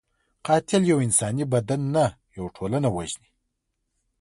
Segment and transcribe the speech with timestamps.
[0.45, 2.05] قاتل یو انساني بدن نه،
[2.37, 3.29] یو ټولنه وژني